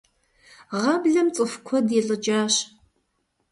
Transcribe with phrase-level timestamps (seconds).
[0.81, 2.55] Гъаблэм цӏыху куэд илӏыкӏащ.